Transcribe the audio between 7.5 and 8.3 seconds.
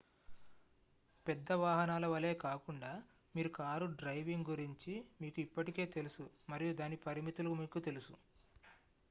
మీకు తెలుసు